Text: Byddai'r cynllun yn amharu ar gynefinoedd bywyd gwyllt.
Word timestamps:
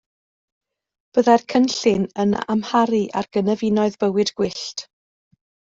Byddai'r 1.17 1.43
cynllun 1.53 2.09
yn 2.25 2.33
amharu 2.55 3.05
ar 3.23 3.31
gynefinoedd 3.39 4.03
bywyd 4.07 4.35
gwyllt. 4.41 4.91